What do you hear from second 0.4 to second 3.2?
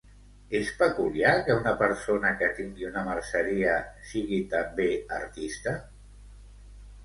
És peculiar que una persona que tingui una